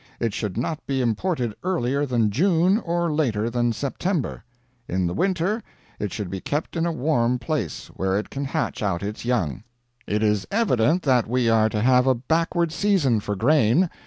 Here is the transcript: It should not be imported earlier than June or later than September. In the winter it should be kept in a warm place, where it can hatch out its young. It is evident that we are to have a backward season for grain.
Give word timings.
It 0.19 0.33
should 0.33 0.57
not 0.57 0.83
be 0.87 0.99
imported 0.99 1.53
earlier 1.63 2.07
than 2.07 2.31
June 2.31 2.79
or 2.79 3.13
later 3.13 3.51
than 3.51 3.71
September. 3.71 4.43
In 4.87 5.05
the 5.05 5.13
winter 5.13 5.61
it 5.99 6.11
should 6.11 6.31
be 6.31 6.41
kept 6.41 6.75
in 6.75 6.87
a 6.87 6.91
warm 6.91 7.37
place, 7.37 7.85
where 7.93 8.17
it 8.17 8.31
can 8.31 8.45
hatch 8.45 8.81
out 8.81 9.03
its 9.03 9.25
young. 9.25 9.63
It 10.07 10.23
is 10.23 10.47
evident 10.49 11.03
that 11.03 11.27
we 11.27 11.49
are 11.51 11.69
to 11.69 11.81
have 11.81 12.07
a 12.07 12.15
backward 12.15 12.71
season 12.71 13.19
for 13.19 13.35
grain. 13.35 13.91